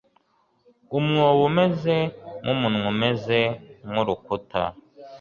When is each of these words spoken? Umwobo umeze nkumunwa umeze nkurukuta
Umwobo 0.97 1.41
umeze 1.49 1.95
nkumunwa 2.41 2.87
umeze 2.93 3.39
nkurukuta 3.89 4.61